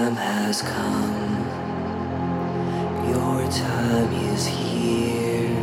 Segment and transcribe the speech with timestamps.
[0.00, 1.44] time has come.
[3.12, 5.54] Your time is here.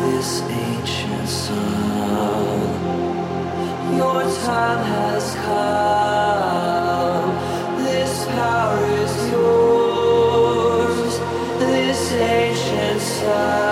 [0.00, 1.82] This ancient sun.
[7.78, 11.18] This power is yours,
[11.58, 13.71] this ancient sun.